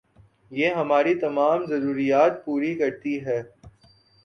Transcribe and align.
یہ 0.51 0.69
ہماری 0.71 1.13
تمام 1.15 1.65
ضروریات 1.65 2.43
پوری 2.45 2.73
کرتی 2.75 3.15
ہے 3.25 3.41